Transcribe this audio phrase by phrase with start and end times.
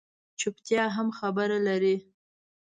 [0.39, 1.95] چُپتیا هم خبره لري